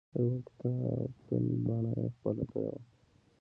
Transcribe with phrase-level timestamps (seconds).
[0.13, 2.79] د یوه کتابتون بڼه یې خپله کړې وه.